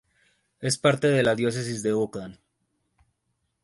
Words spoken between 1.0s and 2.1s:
de la Diócesis de